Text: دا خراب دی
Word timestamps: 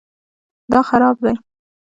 دا 0.71 0.79
خراب 0.89 1.17
دی 1.23 1.33